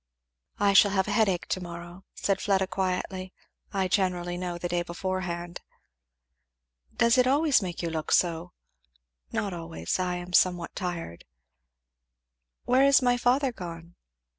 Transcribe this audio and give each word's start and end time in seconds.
"I 0.59 0.73
shall 0.73 0.89
have 0.89 1.07
a 1.07 1.11
headache 1.11 1.45
to 1.49 1.61
morrow," 1.61 2.05
said 2.15 2.41
Fleda 2.41 2.65
quietly. 2.65 3.33
"I 3.71 3.87
generally 3.87 4.35
know 4.35 4.57
the 4.57 4.67
day 4.67 4.81
beforehand." 4.81 5.61
"Does 6.97 7.19
it 7.19 7.27
always 7.27 7.61
make 7.61 7.83
you 7.83 7.91
look 7.91 8.11
so?" 8.11 8.51
"Not 9.31 9.53
always 9.53 9.99
I 9.99 10.15
am 10.15 10.33
somewhat 10.33 10.73
tired." 10.75 11.23
"Where 12.65 12.83
is 12.83 13.03
my 13.03 13.15
father 13.15 13.51
gone?" 13.51 13.93